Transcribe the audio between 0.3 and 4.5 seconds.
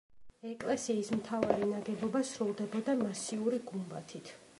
ეკლესიის მთავარი ნაგებობა სრულდებოდა მასიური გუმბათით.